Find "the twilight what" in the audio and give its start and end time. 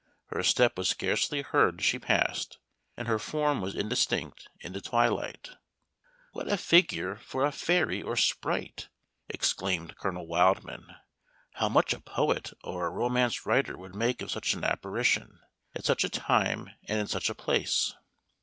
4.73-6.51